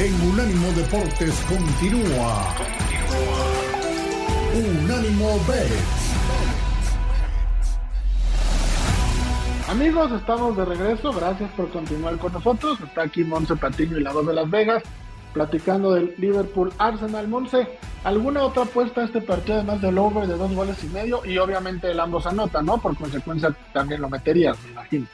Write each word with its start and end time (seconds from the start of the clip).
en 0.00 0.14
Unánimo 0.22 0.72
Deportes 0.72 1.34
continúa. 1.46 2.54
Unánimo 4.54 5.38
Bets. 5.46 6.14
Amigos, 9.68 10.10
estamos 10.12 10.56
de 10.56 10.64
regreso. 10.64 11.12
Gracias 11.12 11.50
por 11.50 11.70
continuar 11.70 12.16
con 12.16 12.32
nosotros. 12.32 12.80
Está 12.80 13.02
aquí 13.02 13.24
Monse 13.24 13.56
Patiño 13.56 13.98
y 13.98 14.02
la 14.02 14.12
voz 14.12 14.26
de 14.26 14.32
Las 14.32 14.48
Vegas 14.48 14.82
platicando 15.34 15.92
del 15.92 16.14
Liverpool 16.16 16.72
Arsenal. 16.78 17.28
Monse, 17.28 17.68
¿alguna 18.02 18.42
otra 18.42 18.62
apuesta 18.62 19.02
a 19.02 19.04
este 19.04 19.20
partido 19.20 19.58
además 19.58 19.82
del 19.82 19.98
over 19.98 20.26
de 20.26 20.36
dos 20.38 20.50
goles 20.54 20.82
y 20.82 20.86
medio? 20.86 21.20
Y 21.26 21.36
obviamente 21.36 21.90
el 21.90 22.00
ambos 22.00 22.26
anota, 22.26 22.62
¿no? 22.62 22.78
Por 22.78 22.96
consecuencia 22.96 23.54
también 23.74 24.00
lo 24.00 24.08
meterías, 24.08 24.56
me 24.64 24.70
imagino. 24.70 25.06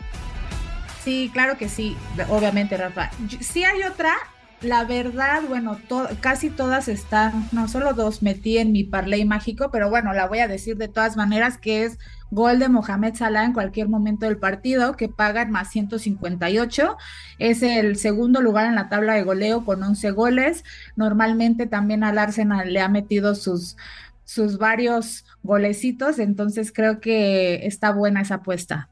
Sí, 1.03 1.29
claro 1.33 1.59
que 1.59 1.69
sí, 1.69 1.97
obviamente, 2.29 2.77
Rafa. 2.77 3.11
Sí 3.41 3.65
hay 3.65 3.83
otra, 3.83 4.17
la 4.61 4.85
verdad, 4.85 5.43
bueno, 5.49 5.79
casi 6.21 6.51
todas 6.51 6.89
están, 6.89 7.49
no 7.53 7.69
solo 7.69 7.93
dos 7.93 8.23
metí 8.23 8.59
en 8.59 8.73
mi 8.73 8.85
parlay 8.85 9.25
mágico, 9.25 9.71
pero 9.71 9.91
bueno, 9.91 10.13
la 10.13 10.27
voy 10.27 10.39
a 10.39 10.49
decir 10.49 10.77
de 10.77 10.89
todas 10.89 11.17
maneras 11.17 11.59
que 11.59 11.85
es 11.85 11.99
gol 12.31 12.59
de 12.59 12.69
Mohamed 12.69 13.15
Salah 13.15 13.45
en 13.45 13.53
cualquier 13.53 13.89
momento 13.89 14.27
del 14.27 14.39
partido, 14.39 14.97
que 14.97 15.09
pagan 15.09 15.51
más 15.51 15.71
158. 15.71 16.97
Es 17.39 17.63
el 17.63 17.97
segundo 17.97 18.41
lugar 18.41 18.67
en 18.67 18.75
la 18.75 18.89
tabla 18.89 19.15
de 19.15 19.23
goleo 19.23 19.65
con 19.65 19.83
11 19.83 20.11
goles. 20.13 20.65
Normalmente 20.97 21.67
también 21.67 22.03
al 22.03 22.19
Arsenal 22.19 22.73
le 22.73 22.81
ha 22.81 22.89
metido 22.89 23.35
sus, 23.35 23.77
sus 24.25 24.59
varios 24.59 25.25
golecitos, 25.43 26.19
entonces 26.19 26.73
creo 26.73 27.01
que 27.01 27.67
está 27.67 27.93
buena 27.93 28.23
esa 28.23 28.37
apuesta. 28.37 28.89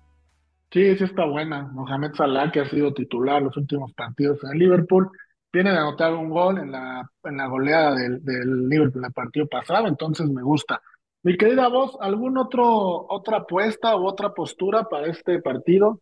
Sí, 0.70 0.96
sí 0.96 1.04
está 1.04 1.24
buena. 1.24 1.62
Mohamed 1.72 2.14
Salah, 2.14 2.50
que 2.50 2.60
ha 2.60 2.68
sido 2.68 2.92
titular 2.92 3.40
los 3.40 3.56
últimos 3.56 3.92
partidos 3.92 4.42
en 4.42 4.58
Liverpool, 4.58 5.08
viene 5.54 5.70
de 5.70 5.78
anotar 5.78 6.12
un 6.12 6.30
gol 6.30 6.58
en 6.58 6.72
la, 6.72 7.08
en 7.22 7.36
la 7.36 7.46
goleada 7.46 7.94
del, 7.94 8.24
del 8.24 8.68
Liverpool 8.68 9.02
en 9.02 9.06
el 9.06 9.12
partido 9.12 9.46
pasado, 9.46 9.86
entonces 9.86 10.28
me 10.28 10.42
gusta. 10.42 10.82
Mi 11.22 11.36
querida 11.36 11.68
voz, 11.68 11.96
¿algún 12.00 12.36
otro 12.36 13.06
otra 13.08 13.38
apuesta 13.38 13.96
u 13.96 14.06
otra 14.06 14.34
postura 14.34 14.84
para 14.88 15.06
este 15.06 15.40
partido? 15.40 16.00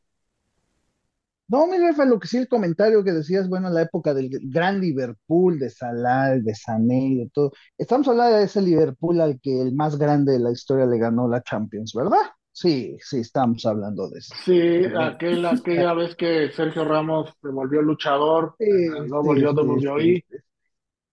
No, 1.48 1.66
mi 1.66 1.76
jefe, 1.76 2.06
lo 2.06 2.18
que 2.18 2.28
sí 2.28 2.38
el 2.38 2.48
comentario 2.48 3.04
que 3.04 3.12
decías, 3.12 3.46
bueno, 3.46 3.68
en 3.68 3.74
la 3.74 3.82
época 3.82 4.14
del 4.14 4.30
gran 4.30 4.80
Liverpool, 4.80 5.58
de 5.58 5.68
Salah, 5.68 6.38
de 6.38 6.54
Sané, 6.54 7.16
de 7.18 7.30
todo. 7.30 7.52
Estamos 7.76 8.08
hablando 8.08 8.38
de 8.38 8.44
ese 8.44 8.62
Liverpool 8.62 9.20
al 9.20 9.38
que 9.38 9.60
el 9.60 9.74
más 9.74 9.98
grande 9.98 10.32
de 10.32 10.38
la 10.38 10.50
historia 10.50 10.86
le 10.86 10.96
ganó 10.98 11.28
la 11.28 11.42
Champions, 11.42 11.92
¿verdad? 11.94 12.22
Sí, 12.52 12.96
sí, 13.00 13.20
estamos 13.20 13.64
hablando 13.64 14.08
de 14.10 14.18
eso. 14.18 14.34
Sí, 14.44 14.84
aquel, 14.98 15.44
aquella 15.46 15.94
vez 15.94 16.14
que 16.14 16.50
Sergio 16.50 16.84
Ramos 16.84 17.32
se 17.40 17.48
volvió 17.48 17.80
luchador, 17.82 18.54
sí, 18.58 18.88
no 19.08 19.22
volvió 19.22 19.54
sí, 19.98 20.22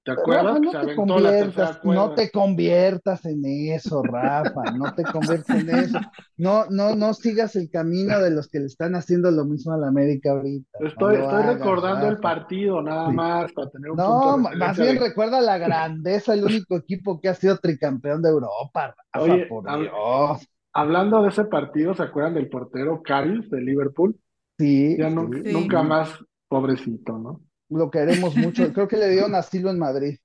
¿Te 0.04 0.12
acuerdas? 0.12 0.60
No, 0.62 0.72
te 0.72 0.96
conviertas, 0.96 1.84
no 1.84 2.14
te 2.14 2.32
conviertas 2.32 3.26
en 3.26 3.46
eso, 3.46 4.02
Rafa, 4.02 4.72
no 4.76 4.94
te 4.94 5.04
conviertas 5.04 5.50
en 5.52 5.70
eso. 5.70 6.00
No, 6.38 6.66
no, 6.70 6.96
no 6.96 7.14
sigas 7.14 7.56
el 7.56 7.70
camino 7.70 8.20
de 8.20 8.32
los 8.32 8.48
que 8.48 8.60
le 8.60 8.66
están 8.66 8.96
haciendo 8.96 9.30
lo 9.30 9.46
mismo 9.46 9.74
a 9.74 9.78
la 9.78 9.90
América 9.90 10.32
ahorita. 10.32 10.80
Estoy, 10.80 11.18
estoy 11.18 11.44
recordando 11.44 12.08
el 12.08 12.18
partido 12.18 12.82
nada 12.82 13.10
más 13.10 13.52
para 13.52 13.70
tener 13.70 13.92
un 13.92 13.98
No, 13.98 14.38
más 14.38 14.80
bien 14.80 15.00
recuerda 15.00 15.42
la 15.42 15.58
grandeza, 15.58 16.34
el 16.34 16.44
único 16.46 16.78
equipo 16.78 17.20
que 17.20 17.30
ha 17.30 17.36
sido 17.36 17.58
tricampeón 17.58 18.22
de 18.22 18.30
Europa, 18.30 18.96
Rafa, 19.14 19.24
Oye, 19.24 19.46
por 19.46 19.64
Dios. 19.80 20.50
Hablando 20.74 21.22
de 21.24 21.30
ese 21.30 21.46
partido, 21.46 21.94
¿se 21.96 22.04
acuerdan 22.04 22.36
del 22.36 22.50
portero 22.50 23.02
Caris 23.04 23.50
de 23.50 23.62
Liverpool? 23.62 24.16
Sí. 24.58 24.98
Ya 24.98 25.10
nunca 25.10 25.84
más, 25.84 26.14
pobrecito, 26.48 27.18
¿no? 27.18 27.42
Lo 27.70 27.90
queremos 27.90 28.36
mucho. 28.36 28.72
Creo 28.74 28.88
que 28.88 28.98
le 28.98 29.10
dieron 29.10 29.36
asilo 29.36 29.70
en 29.70 29.80
Madrid. 29.80 30.18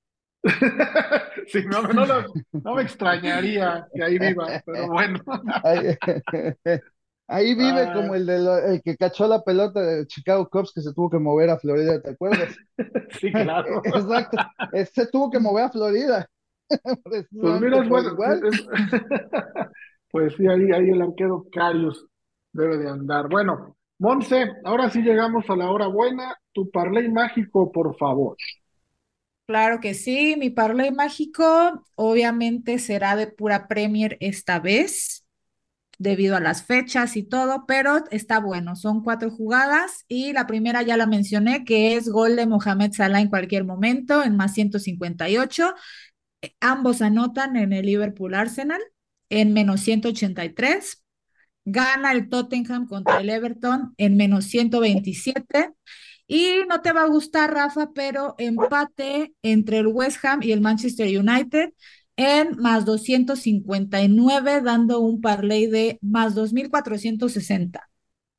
sí, 1.47 1.63
no, 1.65 1.81
no, 1.81 2.75
me 2.75 2.81
extrañaría 2.83 3.87
que 3.93 4.03
ahí 4.03 4.19
viva, 4.19 4.61
pero 4.65 4.87
bueno. 4.89 5.19
Ahí, 7.27 7.55
vive 7.55 7.91
como 7.91 8.13
el, 8.13 8.27
de 8.27 8.75
el 8.75 8.81
que 8.83 8.95
cachó 8.95 9.27
la 9.27 9.41
pelota 9.41 9.81
de 9.81 10.05
Chicago 10.05 10.47
Cubs 10.47 10.71
que 10.71 10.81
se 10.81 10.93
tuvo 10.93 11.09
que 11.09 11.17
mover 11.17 11.49
a 11.49 11.57
Florida, 11.57 11.99
¿te 11.99 12.11
acuerdas? 12.11 12.55
sí, 13.19 13.31
claro. 13.31 13.81
Exacto. 13.83 14.37
Se 14.93 15.07
tuvo 15.07 15.31
que 15.31 15.39
mover 15.39 15.65
a 15.65 15.71
Florida. 15.71 16.29
pues 17.03 17.25
mira, 17.31 17.81
es 17.81 17.89
bueno. 17.89 18.49
Pues 20.15 20.33
sí, 20.37 20.47
ahí, 20.47 20.71
ahí 20.71 20.91
el 20.91 21.01
arquero 21.01 21.45
Carius 21.51 22.07
debe 22.53 22.77
de 22.77 22.89
andar. 22.89 23.27
Bueno, 23.27 23.75
Monse, 23.99 24.49
ahora 24.63 24.89
sí 24.89 25.01
llegamos 25.01 25.43
a 25.49 25.57
la 25.57 25.69
hora 25.69 25.87
buena. 25.87 26.39
Tu 26.53 26.71
parlay 26.71 27.09
mágico, 27.09 27.69
por 27.69 27.97
favor. 27.97 28.37
Claro 29.45 29.81
que 29.81 29.93
sí, 29.93 30.37
mi 30.39 30.49
parlay 30.49 30.91
mágico 30.91 31.83
obviamente 31.95 32.79
será 32.79 33.17
de 33.17 33.27
pura 33.27 33.67
Premier 33.67 34.15
esta 34.21 34.61
vez, 34.61 35.27
debido 35.99 36.37
a 36.37 36.39
las 36.39 36.63
fechas 36.63 37.17
y 37.17 37.23
todo, 37.23 37.65
pero 37.67 38.05
está 38.09 38.39
bueno, 38.39 38.77
son 38.77 39.03
cuatro 39.03 39.29
jugadas 39.29 40.05
y 40.07 40.31
la 40.31 40.47
primera 40.47 40.81
ya 40.81 40.95
la 40.95 41.07
mencioné, 41.07 41.65
que 41.65 41.97
es 41.97 42.07
gol 42.07 42.37
de 42.37 42.47
Mohamed 42.47 42.93
Salah 42.93 43.19
en 43.19 43.27
cualquier 43.27 43.65
momento, 43.65 44.23
en 44.23 44.37
más 44.37 44.53
158. 44.53 45.73
Ambos 46.61 47.01
anotan 47.01 47.57
en 47.57 47.73
el 47.73 47.85
Liverpool 47.85 48.33
Arsenal 48.33 48.79
en 49.29 49.53
menos 49.53 49.81
183. 49.81 51.03
Gana 51.65 52.11
el 52.11 52.29
Tottenham 52.29 52.87
contra 52.87 53.21
el 53.21 53.29
Everton 53.29 53.93
en 53.97 54.17
menos 54.17 54.45
127. 54.45 55.71
Y 56.27 56.59
no 56.67 56.81
te 56.81 56.91
va 56.91 57.03
a 57.03 57.07
gustar, 57.07 57.53
Rafa, 57.53 57.91
pero 57.93 58.35
empate 58.37 59.33
entre 59.43 59.79
el 59.79 59.87
West 59.87 60.23
Ham 60.25 60.41
y 60.41 60.51
el 60.51 60.61
Manchester 60.61 61.07
United 61.07 61.71
en 62.17 62.57
más 62.57 62.85
259, 62.85 64.61
dando 64.61 64.99
un 64.99 65.21
parlay 65.21 65.67
de 65.67 65.99
más 66.01 66.33
2460. 66.35 67.89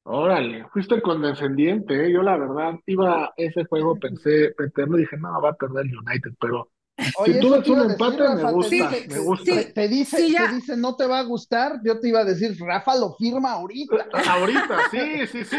Órale, 0.04 0.64
fuiste 0.72 1.02
condescendiente, 1.02 2.06
¿eh? 2.06 2.12
yo 2.12 2.22
la 2.22 2.36
verdad 2.36 2.74
iba 2.86 3.24
a 3.24 3.32
ese 3.36 3.64
juego, 3.64 3.98
pensé 3.98 4.54
y 4.56 4.96
dije, 4.98 5.16
no, 5.16 5.42
va 5.42 5.50
a 5.50 5.56
perder 5.56 5.86
el 5.86 5.98
United, 5.98 6.30
pero 6.40 6.70
Oye, 7.18 7.34
si 7.34 7.40
tú 7.40 7.50
ves 7.50 7.68
un 7.68 7.90
empate, 7.90 8.22
me 8.22 8.52
gusta, 8.52 8.90
me 9.08 9.18
gusta. 9.18 9.52
Te, 9.74 9.88
dice, 9.88 10.16
te 10.16 10.54
dice, 10.54 10.76
no 10.76 10.96
te 10.96 11.06
va 11.06 11.18
a 11.18 11.22
gustar, 11.22 11.80
yo 11.84 12.00
te 12.00 12.08
iba 12.08 12.20
a 12.20 12.24
decir, 12.24 12.56
Rafa 12.58 12.96
lo 12.96 13.14
firma 13.16 13.52
ahorita. 13.52 14.06
ahorita, 14.30 14.78
sí, 14.90 15.26
sí, 15.26 15.44
sí, 15.44 15.56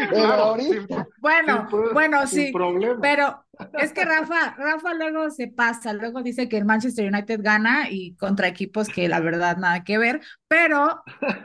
bueno, 1.20 1.68
bueno, 1.92 2.26
sí, 2.26 2.52
pero 3.00 3.44
es 3.80 3.92
que 3.92 4.04
Rafa, 4.04 4.56
Rafa 4.58 4.94
luego 4.94 5.30
se 5.30 5.46
pasa, 5.46 5.92
luego 5.92 6.22
dice 6.22 6.48
que 6.48 6.56
el 6.56 6.64
Manchester 6.64 7.12
United 7.12 7.40
gana 7.40 7.88
y 7.88 8.16
contra 8.16 8.48
equipos 8.48 8.88
que 8.88 9.08
la 9.08 9.20
verdad 9.20 9.58
nada 9.58 9.84
que 9.84 9.96
ver, 9.96 10.20
pero 10.48 11.02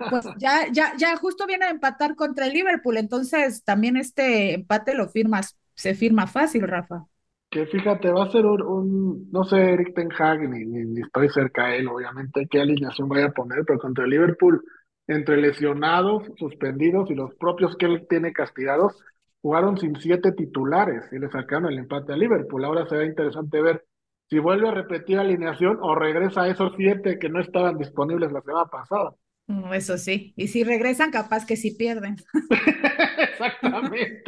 pues 0.09 0.25
ya, 0.37 0.67
ya, 0.71 0.93
ya 0.97 1.15
justo 1.17 1.45
viene 1.45 1.65
a 1.65 1.69
empatar 1.69 2.15
contra 2.15 2.47
el 2.47 2.53
Liverpool, 2.53 2.97
entonces 2.97 3.63
también 3.63 3.97
este 3.97 4.55
empate 4.55 4.95
lo 4.95 5.07
firmas, 5.07 5.55
se 5.75 5.93
firma 5.93 6.25
fácil, 6.25 6.67
Rafa 6.67 7.05
que 7.53 7.67
fíjate, 7.67 8.11
va 8.11 8.23
a 8.23 8.31
ser 8.31 8.47
un, 8.47 9.29
no 9.31 9.43
sé, 9.43 9.57
Eric 9.57 9.93
Ten 9.93 10.09
Hag, 10.11 10.49
ni, 10.49 10.65
ni, 10.65 11.01
estoy 11.01 11.29
cerca 11.29 11.67
de 11.67 11.77
él, 11.77 11.87
obviamente, 11.87 12.47
qué 12.49 12.59
alineación 12.59 13.07
vaya 13.07 13.27
a 13.27 13.31
poner, 13.31 13.63
pero 13.63 13.77
contra 13.77 14.05
el 14.05 14.09
Liverpool, 14.09 14.63
entre 15.05 15.37
lesionados, 15.37 16.23
suspendidos 16.37 17.11
y 17.11 17.13
los 17.13 17.35
propios 17.35 17.75
que 17.77 17.85
él 17.85 18.07
tiene 18.09 18.33
castigados, 18.33 18.97
jugaron 19.43 19.77
sin 19.77 19.95
siete 19.97 20.31
titulares 20.31 21.03
y 21.11 21.19
le 21.19 21.29
sacaron 21.29 21.71
el 21.71 21.77
empate 21.77 22.13
a 22.13 22.17
Liverpool. 22.17 22.65
Ahora 22.65 22.87
será 22.87 23.05
interesante 23.05 23.61
ver 23.61 23.85
si 24.31 24.39
vuelve 24.39 24.69
a 24.69 24.71
repetir 24.71 25.19
alineación 25.19 25.77
o 25.79 25.93
regresa 25.93 26.43
a 26.43 26.49
esos 26.49 26.73
siete 26.75 27.19
que 27.19 27.29
no 27.29 27.39
estaban 27.39 27.77
disponibles 27.77 28.31
la 28.31 28.41
semana 28.41 28.65
pasada. 28.65 29.13
Mm, 29.45 29.73
eso 29.73 29.99
sí, 29.99 30.33
y 30.37 30.47
si 30.47 30.63
regresan, 30.63 31.11
capaz 31.11 31.45
que 31.45 31.55
sí 31.55 31.75
pierden. 31.77 32.15
Exactamente. 33.19 34.23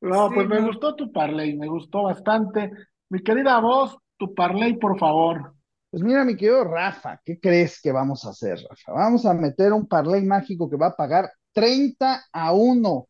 No, 0.00 0.30
pues 0.32 0.48
me 0.48 0.60
gustó 0.60 0.94
tu 0.94 1.12
parlay, 1.12 1.56
me 1.56 1.68
gustó 1.68 2.04
bastante. 2.04 2.70
Mi 3.08 3.22
querida 3.22 3.60
voz, 3.60 3.96
tu 4.16 4.34
parlay, 4.34 4.74
por 4.74 4.98
favor. 4.98 5.54
Pues 5.90 6.02
mira, 6.02 6.24
mi 6.24 6.36
querido 6.36 6.64
Rafa, 6.64 7.20
¿qué 7.24 7.38
crees 7.38 7.80
que 7.80 7.92
vamos 7.92 8.24
a 8.24 8.30
hacer, 8.30 8.58
Rafa? 8.68 8.92
Vamos 8.92 9.26
a 9.26 9.34
meter 9.34 9.72
un 9.72 9.86
parlay 9.86 10.22
mágico 10.24 10.70
que 10.70 10.76
va 10.76 10.86
a 10.86 10.96
pagar 10.96 11.30
30 11.52 12.24
a 12.32 12.52
1. 12.52 13.08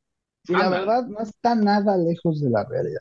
Y 0.49 0.53
la 0.53 0.69
verdad 0.69 1.06
no 1.06 1.20
está 1.20 1.55
nada 1.55 1.97
lejos 1.97 2.41
de 2.41 2.50
la 2.50 2.64
realidad. 2.64 3.00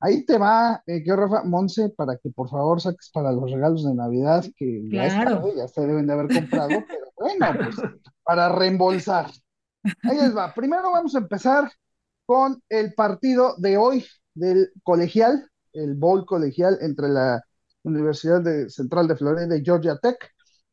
Ahí 0.00 0.26
te 0.26 0.36
va, 0.36 0.82
eh, 0.86 1.02
Rafa, 1.06 1.44
Monse, 1.44 1.88
para 1.88 2.18
que 2.18 2.28
por 2.28 2.50
favor 2.50 2.78
saques 2.78 3.10
para 3.10 3.32
los 3.32 3.50
regalos 3.50 3.86
de 3.86 3.94
Navidad 3.94 4.44
que 4.54 4.82
ya, 4.90 5.08
ya 5.56 5.68
se 5.68 5.80
deben 5.80 6.06
de 6.06 6.12
haber 6.12 6.28
comprado, 6.28 6.68
pero 6.86 7.06
bueno, 7.16 7.46
pues 7.56 7.76
para 8.22 8.50
reembolsar. 8.50 9.30
Ahí 10.02 10.18
les 10.18 10.36
va. 10.36 10.52
Primero 10.52 10.90
vamos 10.90 11.14
a 11.14 11.18
empezar 11.20 11.70
con 12.26 12.62
el 12.68 12.94
partido 12.94 13.54
de 13.58 13.76
hoy 13.76 14.04
del 14.34 14.72
colegial, 14.82 15.50
el 15.72 15.94
bowl 15.94 16.24
colegial 16.26 16.78
entre 16.80 17.08
la 17.08 17.42
Universidad 17.82 18.40
de 18.40 18.70
Central 18.70 19.08
de 19.08 19.16
Florida 19.16 19.56
y 19.56 19.64
Georgia 19.64 19.98
Tech. 20.00 20.16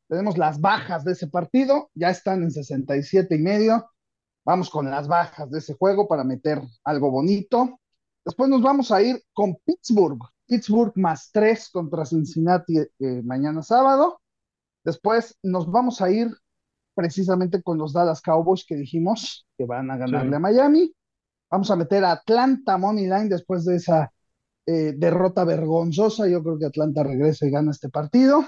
Tenemos 0.07 0.37
las 0.37 0.59
bajas 0.59 1.03
de 1.03 1.13
ese 1.13 1.27
partido, 1.27 1.89
ya 1.93 2.09
están 2.09 2.43
en 2.43 2.51
67 2.51 3.35
y 3.35 3.39
medio. 3.39 3.89
Vamos 4.43 4.69
con 4.69 4.89
las 4.89 5.07
bajas 5.07 5.49
de 5.51 5.59
ese 5.59 5.75
juego 5.75 6.07
para 6.07 6.23
meter 6.23 6.61
algo 6.83 7.11
bonito. 7.11 7.79
Después 8.25 8.49
nos 8.49 8.61
vamos 8.61 8.91
a 8.91 9.01
ir 9.01 9.21
con 9.33 9.55
Pittsburgh. 9.65 10.19
Pittsburgh 10.47 10.93
más 10.95 11.31
tres 11.31 11.69
contra 11.69 12.05
Cincinnati 12.05 12.77
eh, 12.77 13.21
mañana 13.23 13.61
sábado. 13.61 14.19
Después 14.83 15.37
nos 15.43 15.69
vamos 15.71 16.01
a 16.01 16.09
ir 16.11 16.29
precisamente 16.95 17.61
con 17.61 17.77
los 17.77 17.93
Dallas 17.93 18.21
Cowboys 18.21 18.65
que 18.65 18.75
dijimos 18.75 19.47
que 19.57 19.65
van 19.65 19.89
a 19.91 19.97
ganarle 19.97 20.35
a 20.35 20.39
Miami. 20.39 20.93
Vamos 21.51 21.69
a 21.69 21.75
meter 21.75 22.05
a 22.05 22.13
Atlanta 22.13 22.77
Money 22.77 23.05
Line 23.05 23.27
después 23.27 23.65
de 23.65 23.75
esa 23.75 24.11
eh, 24.65 24.93
derrota 24.95 25.43
vergonzosa. 25.43 26.27
Yo 26.27 26.41
creo 26.41 26.57
que 26.57 26.65
Atlanta 26.65 27.03
regresa 27.03 27.45
y 27.45 27.51
gana 27.51 27.71
este 27.71 27.89
partido. 27.89 28.45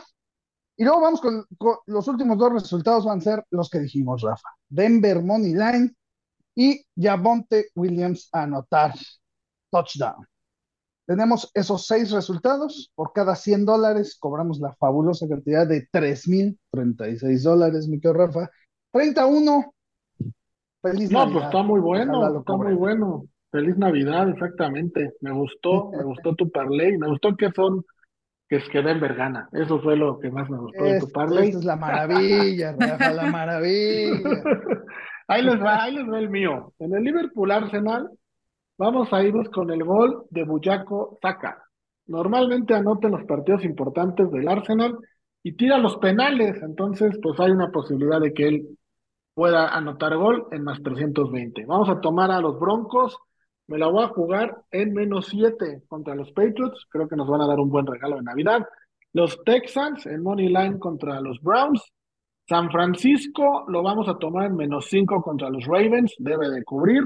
Y 0.77 0.85
luego 0.85 1.01
vamos 1.01 1.21
con, 1.21 1.45
los 1.85 2.07
últimos 2.07 2.37
dos 2.37 2.53
resultados, 2.53 3.05
van 3.05 3.19
a 3.19 3.21
ser 3.21 3.45
los 3.51 3.69
que 3.69 3.79
dijimos, 3.79 4.21
Rafa. 4.21 4.49
Denver 4.69 5.21
Money 5.21 5.53
Line 5.53 5.93
y 6.55 6.85
Javonte 6.97 7.67
Williams 7.75 8.29
a 8.31 8.43
anotar 8.43 8.93
touchdown. 9.69 10.25
Tenemos 11.05 11.51
esos 11.53 11.85
seis 11.85 12.11
resultados. 12.11 12.91
Por 12.95 13.11
cada 13.11 13.35
100 13.35 13.65
dólares 13.65 14.17
cobramos 14.17 14.59
la 14.59 14.73
fabulosa 14.75 15.27
cantidad 15.27 15.67
de 15.67 15.89
3.036 15.91 17.43
dólares, 17.43 17.87
mi 17.87 17.99
querido 17.99 18.25
Rafa. 18.25 18.49
31. 18.91 19.73
Feliz 20.83 21.11
no, 21.11 21.31
pues 21.31 21.45
está 21.45 21.63
muy 21.63 21.79
bueno, 21.79 22.39
está 22.39 22.55
muy 22.55 22.73
bueno. 22.75 23.23
Feliz 23.51 23.75
Navidad, 23.77 24.29
exactamente. 24.29 25.13
Me 25.21 25.31
gustó, 25.31 25.89
me 25.91 26.03
gustó 26.03 26.35
tu 26.35 26.51
parlay. 26.51 26.95
Me 26.99 27.07
gustó 27.07 27.35
que 27.35 27.49
son, 27.55 27.83
que 28.47 28.57
es 28.57 28.69
que 28.69 28.83
Denver 28.83 29.15
gana. 29.15 29.49
Eso 29.53 29.81
fue 29.81 29.95
lo 29.95 30.19
que 30.19 30.29
más 30.29 30.47
me 30.49 30.59
gustó 30.59 30.83
de 30.83 30.99
tu 30.99 31.09
parlay. 31.09 31.49
Esa 31.49 31.59
es 31.59 31.65
la 31.65 31.75
maravilla, 31.75 32.75
Rafa, 32.77 33.13
la 33.13 33.31
maravilla. 33.31 34.19
ahí 35.27 35.41
les 35.41 35.59
va, 35.59 35.83
ahí 35.83 35.95
les 35.95 36.07
va 36.07 36.19
el 36.19 36.29
mío. 36.29 36.73
En 36.77 36.93
el 36.93 37.03
Liverpool 37.03 37.49
Arsenal 37.49 38.09
Vamos 38.77 39.13
a 39.13 39.23
irnos 39.23 39.49
con 39.49 39.69
el 39.69 39.83
gol 39.83 40.25
de 40.31 40.43
Buyaco 40.43 41.19
Saka. 41.21 41.63
Normalmente 42.07 42.73
anota 42.73 43.07
en 43.07 43.13
los 43.13 43.23
partidos 43.25 43.63
importantes 43.63 44.31
del 44.31 44.47
Arsenal 44.47 44.97
y 45.43 45.55
tira 45.55 45.77
los 45.77 45.97
penales, 45.97 46.61
entonces 46.61 47.17
pues 47.21 47.39
hay 47.39 47.51
una 47.51 47.69
posibilidad 47.69 48.19
de 48.19 48.33
que 48.33 48.47
él 48.47 48.77
pueda 49.33 49.69
anotar 49.69 50.15
gol 50.15 50.47
en 50.51 50.63
más 50.63 50.81
320. 50.81 51.65
Vamos 51.65 51.89
a 51.89 51.99
tomar 51.99 52.31
a 52.31 52.39
los 52.39 52.59
Broncos, 52.59 53.17
me 53.67 53.77
la 53.77 53.87
voy 53.87 54.03
a 54.03 54.09
jugar 54.09 54.63
en 54.71 54.93
menos 54.93 55.27
7 55.27 55.83
contra 55.87 56.15
los 56.15 56.31
Patriots, 56.31 56.85
creo 56.89 57.07
que 57.07 57.15
nos 57.15 57.27
van 57.27 57.41
a 57.41 57.47
dar 57.47 57.59
un 57.59 57.69
buen 57.69 57.85
regalo 57.85 58.17
de 58.17 58.23
Navidad. 58.23 58.65
Los 59.13 59.43
Texans 59.43 60.05
en 60.05 60.23
Money 60.23 60.49
Line 60.49 60.79
contra 60.79 61.21
los 61.21 61.39
Browns. 61.41 61.81
San 62.47 62.69
Francisco 62.71 63.65
lo 63.67 63.83
vamos 63.83 64.09
a 64.09 64.17
tomar 64.17 64.47
en 64.47 64.55
menos 64.55 64.87
5 64.89 65.21
contra 65.21 65.49
los 65.49 65.65
Ravens, 65.65 66.15
debe 66.17 66.49
de 66.49 66.63
cubrir. 66.63 67.03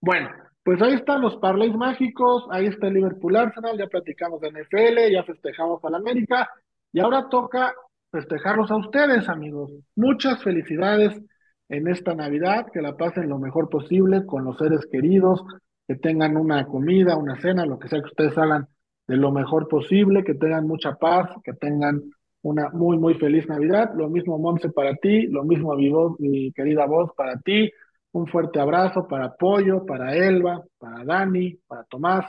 Bueno, 0.00 0.30
pues 0.64 0.82
ahí 0.82 0.94
están 0.94 1.22
los 1.22 1.36
parlays 1.36 1.74
mágicos, 1.74 2.44
ahí 2.50 2.66
está 2.66 2.88
el 2.88 2.94
Liverpool 2.94 3.36
Arsenal, 3.36 3.78
ya 3.78 3.86
platicamos 3.86 4.40
de 4.40 4.50
NFL, 4.50 5.12
ya 5.12 5.22
festejamos 5.22 5.82
a 5.84 5.90
la 5.90 5.98
América 5.98 6.50
y 6.92 6.98
ahora 6.98 7.28
toca 7.28 7.72
festejarlos 8.10 8.70
a 8.70 8.76
ustedes, 8.76 9.28
amigos. 9.28 9.72
Muchas 9.96 10.42
felicidades 10.42 11.20
en 11.68 11.88
esta 11.88 12.14
Navidad, 12.14 12.66
que 12.72 12.80
la 12.80 12.96
pasen 12.96 13.28
lo 13.28 13.38
mejor 13.38 13.68
posible 13.68 14.24
con 14.24 14.44
los 14.44 14.56
seres 14.58 14.86
queridos, 14.90 15.42
que 15.86 15.96
tengan 15.96 16.36
una 16.36 16.66
comida, 16.66 17.16
una 17.16 17.40
cena, 17.40 17.66
lo 17.66 17.78
que 17.78 17.88
sea 17.88 18.00
que 18.00 18.06
ustedes 18.06 18.36
hagan 18.38 18.68
de 19.06 19.16
lo 19.16 19.32
mejor 19.32 19.68
posible, 19.68 20.22
que 20.24 20.34
tengan 20.34 20.66
mucha 20.66 20.94
paz, 20.94 21.30
que 21.42 21.54
tengan 21.54 22.02
una 22.42 22.70
muy, 22.70 22.98
muy 22.98 23.14
feliz 23.14 23.48
Navidad. 23.48 23.90
Lo 23.94 24.08
mismo, 24.08 24.38
Monse, 24.38 24.70
para 24.70 24.94
ti, 24.96 25.26
lo 25.26 25.44
mismo, 25.44 25.74
mi, 25.74 25.88
voz, 25.88 26.18
mi 26.20 26.52
querida 26.52 26.86
voz, 26.86 27.10
para 27.16 27.38
ti. 27.38 27.70
Un 28.12 28.26
fuerte 28.26 28.60
abrazo 28.60 29.06
para 29.06 29.34
Pollo, 29.34 29.84
para 29.84 30.14
Elba, 30.14 30.62
para 30.78 31.04
Dani, 31.04 31.54
para 31.66 31.84
Tomás, 31.84 32.26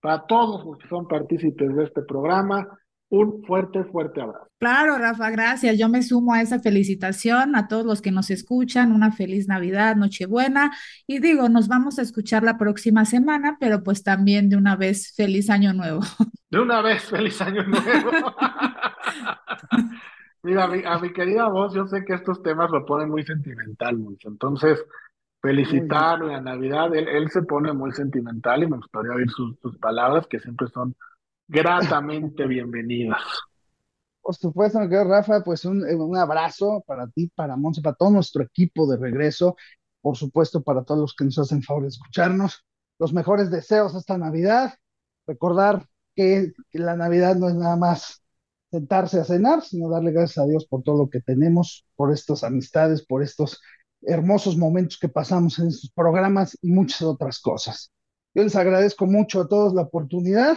para 0.00 0.26
todos 0.26 0.64
los 0.64 0.78
que 0.78 0.88
son 0.88 1.06
partícipes 1.06 1.74
de 1.74 1.84
este 1.84 2.02
programa. 2.02 2.66
Un 3.12 3.44
fuerte, 3.44 3.84
fuerte 3.84 4.20
abrazo. 4.22 4.48
Claro, 4.58 4.96
Rafa, 4.96 5.28
gracias. 5.28 5.76
Yo 5.76 5.90
me 5.90 6.02
sumo 6.02 6.32
a 6.32 6.40
esa 6.40 6.60
felicitación 6.60 7.54
a 7.56 7.68
todos 7.68 7.84
los 7.84 8.00
que 8.00 8.10
nos 8.10 8.30
escuchan. 8.30 8.90
Una 8.90 9.12
feliz 9.12 9.48
Navidad, 9.48 9.96
Nochebuena. 9.96 10.72
Y 11.06 11.18
digo, 11.18 11.50
nos 11.50 11.68
vamos 11.68 11.98
a 11.98 12.02
escuchar 12.02 12.42
la 12.42 12.56
próxima 12.56 13.04
semana, 13.04 13.58
pero 13.60 13.82
pues 13.82 14.02
también 14.02 14.48
de 14.48 14.56
una 14.56 14.76
vez, 14.76 15.12
feliz 15.14 15.50
año 15.50 15.74
nuevo. 15.74 16.00
De 16.50 16.58
una 16.58 16.80
vez, 16.80 17.04
feliz 17.04 17.38
año 17.42 17.62
nuevo. 17.64 17.82
Mira, 20.42 20.64
a 20.64 20.98
mi, 20.98 21.12
querida 21.12 21.48
voz, 21.48 21.74
yo 21.74 21.86
sé 21.86 22.06
que 22.06 22.14
estos 22.14 22.42
temas 22.42 22.70
lo 22.70 22.86
ponen 22.86 23.10
muy 23.10 23.24
sentimental, 23.24 23.98
mucho. 23.98 24.28
Entonces, 24.28 24.82
felicitarlo 25.42 26.28
en 26.28 26.32
la 26.32 26.40
Navidad, 26.40 26.94
él, 26.94 27.30
se 27.30 27.42
pone 27.42 27.74
muy 27.74 27.92
sentimental 27.92 28.62
y 28.62 28.68
me 28.68 28.78
gustaría 28.78 29.12
oír 29.12 29.28
sus, 29.28 29.54
palabras 29.78 30.26
que 30.26 30.40
siempre 30.40 30.68
son 30.68 30.94
gratamente 31.52 32.46
bienvenidas. 32.46 33.20
Por 34.22 34.34
supuesto, 34.34 34.80
mi 34.80 34.88
querido 34.88 35.04
Rafa, 35.04 35.44
pues 35.44 35.66
un, 35.66 35.84
un, 35.84 36.16
abrazo 36.16 36.82
para 36.86 37.06
ti, 37.08 37.30
para 37.34 37.56
Monse, 37.56 37.82
para 37.82 37.94
todo 37.94 38.10
nuestro 38.10 38.42
equipo 38.42 38.90
de 38.90 38.96
regreso, 38.96 39.56
por 40.00 40.16
supuesto 40.16 40.62
para 40.62 40.82
todos 40.82 41.00
los 41.00 41.14
que 41.14 41.24
nos 41.24 41.38
hacen 41.38 41.62
favor 41.62 41.82
de 41.82 41.90
escucharnos. 41.90 42.64
Los 42.98 43.12
mejores 43.12 43.50
deseos 43.50 43.94
esta 43.94 44.16
Navidad. 44.16 44.74
Recordar 45.26 45.86
que 46.16 46.52
la 46.72 46.96
Navidad 46.96 47.36
no 47.36 47.48
es 47.48 47.54
nada 47.54 47.76
más 47.76 48.22
sentarse 48.70 49.20
a 49.20 49.24
cenar, 49.24 49.62
sino 49.62 49.90
darle 49.90 50.12
gracias 50.12 50.38
a 50.38 50.48
Dios 50.48 50.66
por 50.66 50.82
todo 50.82 50.96
lo 50.96 51.10
que 51.10 51.20
tenemos, 51.20 51.84
por 51.96 52.12
estas 52.12 52.44
amistades, 52.44 53.04
por 53.04 53.22
estos 53.22 53.60
hermosos 54.00 54.56
momentos 54.56 54.98
que 54.98 55.08
pasamos 55.10 55.58
en 55.58 55.68
estos 55.68 55.90
programas 55.90 56.56
y 56.62 56.70
muchas 56.70 57.02
otras 57.02 57.40
cosas. 57.40 57.92
Yo 58.34 58.42
les 58.42 58.56
agradezco 58.56 59.06
mucho 59.06 59.42
a 59.42 59.48
todos 59.48 59.74
la 59.74 59.82
oportunidad 59.82 60.56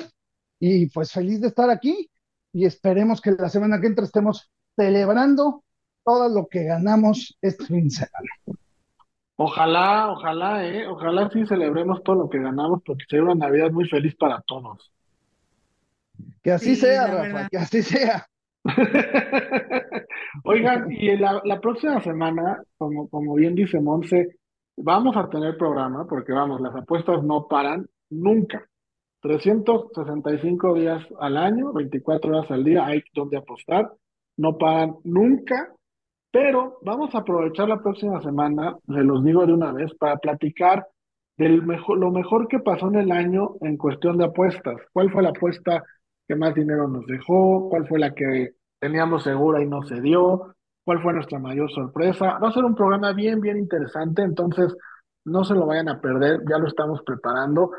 y 0.60 0.88
pues 0.88 1.12
feliz 1.12 1.42
de 1.42 1.48
estar 1.48 1.70
aquí 1.70 2.10
y 2.54 2.66
esperemos 2.66 3.22
que 3.22 3.32
la 3.32 3.50
semana 3.50 3.82
que 3.82 3.88
entra 3.88 4.06
estemos 4.06 4.50
celebrando 4.76 5.64
todo 6.04 6.30
lo 6.30 6.48
que 6.48 6.64
ganamos 6.64 7.38
este 7.42 7.66
fin 7.66 7.86
de 7.86 7.90
semana. 7.90 8.60
Ojalá, 9.38 10.12
ojalá, 10.12 10.66
eh, 10.66 10.88
ojalá 10.88 11.30
sí 11.30 11.46
celebremos 11.46 12.02
todo 12.04 12.16
lo 12.16 12.30
que 12.30 12.40
ganamos 12.40 12.82
porque 12.86 13.04
será 13.10 13.24
una 13.24 13.36
Navidad 13.36 13.72
muy 13.72 13.88
feliz 13.90 14.16
para 14.16 14.42
todos. 14.42 14.94
Que 16.42 16.52
así 16.54 16.76
sea, 16.76 17.08
Rafa, 17.08 17.50
que 17.50 17.58
así 17.58 17.84
sea. 17.84 18.26
Oigan, 20.44 20.92
y 20.92 21.18
la, 21.18 21.42
la, 21.44 21.60
próxima 21.60 22.02
semana, 22.02 22.64
como, 22.78 23.10
como 23.10 23.36
bien 23.36 23.56
dice 23.56 23.80
Monse, 23.82 24.38
vamos 24.78 25.18
a 25.18 25.30
tener 25.30 25.58
programa, 25.58 26.08
porque 26.08 26.32
vamos, 26.32 26.62
las 26.62 26.76
apuestas 26.76 27.22
no 27.24 27.48
paran 27.48 27.86
nunca. 28.10 28.66
365 29.26 30.76
días 30.76 31.04
al 31.20 31.38
año, 31.38 31.74
24 31.74 32.30
horas 32.30 32.52
al 32.52 32.64
día, 32.64 32.86
hay 32.86 33.04
donde 33.12 33.38
apostar, 33.38 33.92
no 34.38 34.56
paran 34.56 34.98
nunca, 35.04 35.74
pero 36.32 36.78
vamos 36.84 37.16
a 37.16 37.20
aprovechar 37.20 37.68
la 37.68 37.82
próxima 37.82 38.22
semana, 38.22 38.78
se 38.86 39.04
los 39.04 39.24
digo 39.24 39.48
de 39.48 39.54
una 39.54 39.72
vez, 39.72 39.92
para 39.96 40.18
platicar 40.18 40.86
del 41.38 41.64
mejor, 41.64 41.98
lo 41.98 42.12
mejor 42.12 42.48
que 42.48 42.60
pasó 42.60 42.88
en 42.90 42.98
el 42.98 43.12
año 43.12 43.56
en 43.62 43.78
cuestión 43.78 44.20
de 44.20 44.26
apuestas. 44.26 44.76
¿Cuál 44.94 45.12
fue 45.12 45.24
la 45.24 45.30
apuesta 45.30 45.84
qué 46.28 46.36
más 46.36 46.54
dinero 46.54 46.88
nos 46.88 47.08
dejó, 47.08 47.68
cuál 47.70 47.88
fue 47.88 47.98
la 47.98 48.14
que 48.14 48.52
teníamos 48.80 49.24
segura 49.24 49.62
y 49.62 49.68
no 49.68 49.82
se 49.84 50.02
dio, 50.02 50.56
cuál 50.84 51.02
fue 51.02 51.14
nuestra 51.14 51.40
mayor 51.40 51.72
sorpresa. 51.72 52.38
Va 52.38 52.50
a 52.50 52.54
ser 52.54 52.64
un 52.64 52.76
programa 52.76 53.12
bien, 53.14 53.42
bien 53.42 53.58
interesante, 53.58 54.22
entonces 54.22 54.76
no 55.26 55.44
se 55.44 55.56
lo 55.56 55.66
vayan 55.66 55.90
a 55.90 56.00
perder, 56.00 56.42
ya 56.48 56.60
lo 56.60 56.68
estamos 56.68 57.02
preparando, 57.04 57.72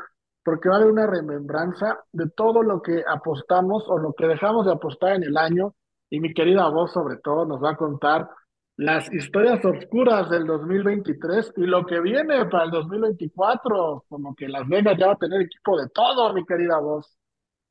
porque 0.47 0.69
va 0.69 0.75
a 0.75 0.77
haber 0.77 0.93
una 0.93 1.07
remembranza 1.07 1.99
de 2.13 2.29
todo 2.29 2.63
lo 2.63 2.81
que 2.81 3.03
apostamos 3.05 3.83
o 3.89 3.97
lo 3.97 4.13
que 4.13 4.27
dejamos 4.27 4.65
de 4.65 4.71
apostar 4.71 5.17
en 5.17 5.23
el 5.23 5.35
año, 5.35 5.75
y 6.09 6.21
mi 6.21 6.33
querida 6.33 6.69
voz 6.69 6.93
sobre 6.93 7.17
todo 7.17 7.45
nos 7.45 7.61
va 7.61 7.71
a 7.71 7.75
contar 7.75 8.29
las 8.77 9.11
historias 9.11 9.59
oscuras 9.65 10.29
del 10.29 10.47
2023 10.47 11.51
y 11.57 11.65
lo 11.65 11.85
que 11.85 11.99
viene 11.99 12.45
para 12.45 12.63
el 12.63 12.71
2024, 12.71 14.05
como 14.07 14.33
que 14.35 14.47
Las 14.47 14.65
Vegas 14.69 14.97
ya 14.97 15.07
va 15.07 15.13
a 15.13 15.17
tener 15.17 15.41
equipo 15.41 15.77
de 15.77 15.89
todo, 15.89 16.33
mi 16.33 16.45
querida 16.45 16.79
voz. 16.79 17.17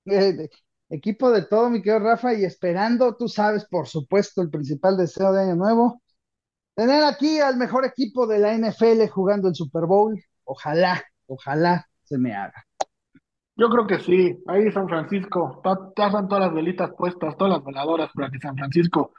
Equipo 0.90 1.30
de 1.30 1.46
todo, 1.46 1.70
mi 1.70 1.80
querido 1.80 2.00
Rafa, 2.00 2.34
y 2.34 2.44
esperando, 2.44 3.16
tú 3.16 3.26
sabes, 3.26 3.64
por 3.64 3.88
supuesto, 3.88 4.42
el 4.42 4.50
principal 4.50 4.98
deseo 4.98 5.32
de 5.32 5.44
Año 5.44 5.56
Nuevo, 5.56 6.02
tener 6.74 7.04
aquí 7.04 7.40
al 7.40 7.56
mejor 7.56 7.86
equipo 7.86 8.26
de 8.26 8.38
la 8.38 8.52
NFL 8.52 9.08
jugando 9.08 9.48
el 9.48 9.54
Super 9.54 9.86
Bowl. 9.86 10.22
Ojalá, 10.44 11.02
ojalá 11.26 11.88
se 12.06 12.18
me 12.18 12.34
haga. 12.34 12.64
Yo 13.56 13.70
creo 13.70 13.86
que 13.86 13.98
sí. 14.00 14.36
Ahí 14.46 14.70
San 14.70 14.88
Francisco, 14.88 15.62
pasan 15.62 16.28
todas 16.28 16.44
las 16.44 16.54
velitas 16.54 16.90
puestas, 16.96 17.36
todas 17.36 17.54
las 17.54 17.64
veladoras 17.64 18.10
para 18.14 18.30
que 18.30 18.38
San 18.38 18.56
Francisco 18.56 19.12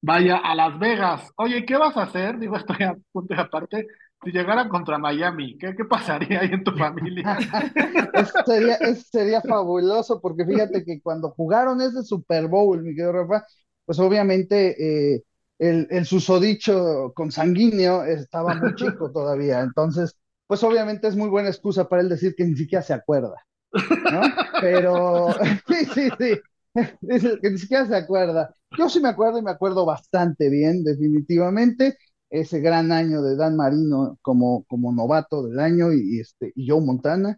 vaya 0.00 0.38
a 0.38 0.54
Las 0.54 0.78
Vegas. 0.78 1.30
Oye, 1.36 1.64
¿qué 1.66 1.76
vas 1.76 1.96
a 1.96 2.02
hacer? 2.04 2.38
Digo, 2.38 2.56
estoy 2.58 2.82
a 2.84 2.96
punto 3.12 3.34
de 3.34 3.40
aparte. 3.40 3.86
Si 4.24 4.30
llegara 4.30 4.68
contra 4.68 4.98
Miami, 4.98 5.58
¿qué, 5.58 5.74
qué 5.76 5.84
pasaría 5.84 6.40
ahí 6.40 6.50
en 6.52 6.62
tu 6.64 6.72
familia? 6.72 7.36
eso, 8.14 8.32
sería, 8.46 8.76
eso 8.76 9.02
sería 9.10 9.40
fabuloso, 9.42 10.20
porque 10.20 10.44
fíjate 10.46 10.84
que 10.84 11.00
cuando 11.02 11.30
jugaron 11.30 11.80
ese 11.80 12.02
Super 12.04 12.46
Bowl, 12.46 12.82
mi 12.82 12.94
querido 12.94 13.12
Rafa, 13.12 13.44
pues 13.84 13.98
obviamente 13.98 15.14
eh, 15.16 15.24
el, 15.58 15.88
el 15.90 16.06
susodicho 16.06 17.12
consanguíneo 17.14 18.04
estaba 18.04 18.54
muy 18.54 18.74
chico 18.76 19.10
todavía. 19.10 19.60
Entonces, 19.60 20.16
pues 20.52 20.62
obviamente 20.64 21.08
es 21.08 21.16
muy 21.16 21.30
buena 21.30 21.48
excusa 21.48 21.88
para 21.88 22.02
él 22.02 22.10
decir 22.10 22.34
que 22.36 22.44
ni 22.44 22.54
siquiera 22.54 22.82
se 22.82 22.92
acuerda. 22.92 23.36
¿no? 23.72 24.20
Pero 24.60 25.28
sí, 25.66 25.86
sí, 25.94 26.10
sí. 26.18 26.84
Dice 27.00 27.38
que 27.40 27.50
ni 27.52 27.56
siquiera 27.56 27.86
se 27.86 27.96
acuerda. 27.96 28.54
Yo 28.76 28.90
sí 28.90 29.00
me 29.00 29.08
acuerdo 29.08 29.38
y 29.38 29.42
me 29.42 29.50
acuerdo 29.50 29.86
bastante 29.86 30.50
bien, 30.50 30.84
definitivamente. 30.84 31.96
Ese 32.28 32.60
gran 32.60 32.92
año 32.92 33.22
de 33.22 33.34
Dan 33.34 33.56
Marino 33.56 34.18
como, 34.20 34.64
como 34.64 34.92
novato 34.92 35.42
del 35.42 35.58
año 35.58 35.90
y, 35.90 36.20
este, 36.20 36.52
y 36.54 36.68
Joe 36.68 36.82
Montana, 36.82 37.34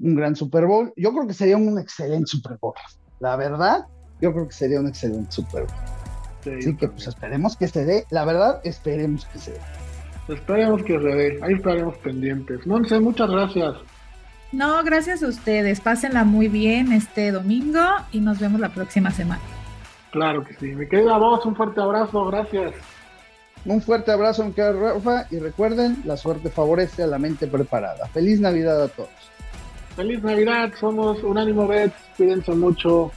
un 0.00 0.16
gran 0.16 0.34
Super 0.34 0.66
Bowl. 0.66 0.92
Yo 0.96 1.12
creo 1.12 1.28
que 1.28 1.34
sería 1.34 1.58
un 1.58 1.78
excelente 1.78 2.26
Super 2.26 2.58
Bowl. 2.60 2.74
La 3.20 3.36
verdad, 3.36 3.86
yo 4.20 4.32
creo 4.32 4.48
que 4.48 4.54
sería 4.54 4.80
un 4.80 4.88
excelente 4.88 5.30
Super 5.30 5.60
Bowl. 5.60 5.76
Sí, 6.42 6.50
Así 6.58 6.76
que 6.76 6.88
pues 6.88 7.06
esperemos 7.06 7.56
que 7.56 7.68
se 7.68 7.84
dé. 7.84 8.04
La 8.10 8.24
verdad, 8.24 8.60
esperemos 8.64 9.26
que 9.26 9.38
se 9.38 9.52
dé. 9.52 9.60
Esperemos 10.28 10.82
que 10.82 10.98
se 10.98 11.08
dé. 11.08 11.38
Ahí 11.42 11.54
estaremos 11.54 11.96
pendientes. 11.98 12.66
Monse, 12.66 13.00
muchas 13.00 13.30
gracias. 13.30 13.74
No, 14.52 14.82
gracias 14.82 15.22
a 15.22 15.28
ustedes. 15.28 15.80
Pásenla 15.80 16.24
muy 16.24 16.48
bien 16.48 16.92
este 16.92 17.32
domingo 17.32 17.80
y 18.12 18.20
nos 18.20 18.38
vemos 18.38 18.60
la 18.60 18.70
próxima 18.70 19.10
semana. 19.10 19.42
Claro 20.10 20.44
que 20.44 20.54
sí. 20.54 20.66
Mi 20.74 20.88
querida 20.88 21.18
voz, 21.18 21.44
un 21.44 21.54
fuerte 21.54 21.80
abrazo. 21.80 22.26
Gracias. 22.26 22.72
Un 23.64 23.82
fuerte 23.82 24.10
abrazo, 24.12 24.44
mi 24.44 24.52
querida 24.52 24.72
Rafa. 24.72 25.26
Y 25.30 25.38
recuerden, 25.38 26.02
la 26.04 26.16
suerte 26.16 26.50
favorece 26.50 27.02
a 27.02 27.06
la 27.06 27.18
mente 27.18 27.46
preparada. 27.46 28.06
Feliz 28.08 28.40
Navidad 28.40 28.82
a 28.82 28.88
todos. 28.88 29.10
Feliz 29.96 30.22
Navidad. 30.22 30.72
Somos 30.78 31.22
Unánimo 31.22 31.66
Bets. 31.66 31.96
Cuídense 32.16 32.52
mucho. 32.52 33.12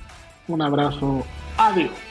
Un 0.47 0.61
abrazo. 0.61 1.23
Adiós. 1.57 2.10